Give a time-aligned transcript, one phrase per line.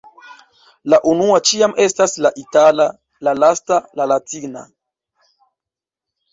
[0.93, 2.89] La unua ĉiam estas la itala,
[3.29, 4.67] la lasta la latina.